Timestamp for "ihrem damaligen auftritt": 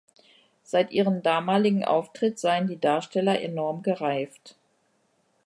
0.91-2.39